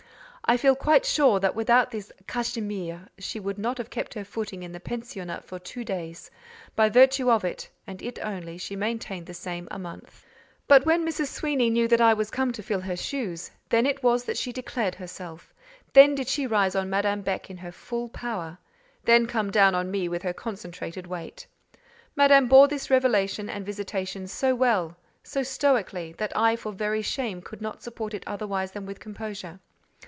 [0.43, 4.63] I feel quite sure that without this "cachemire" she would not have kept her footing
[4.63, 6.29] in the pensionnat for two days:
[6.75, 10.25] by virtue of it, and it only, she maintained the same a month.
[10.67, 11.27] But when Mrs.
[11.27, 14.51] Sweeny knew that I was come to fill her shoes, then it was that she
[14.51, 19.89] declared herself—then did she rise on Madame Beck in her full power—then come down on
[19.89, 21.47] me with her concentrated weight.
[22.13, 27.41] Madame bore this revelation and visitation so well, so stoically, that I for very shame
[27.41, 29.61] could not support it otherwise than with composure.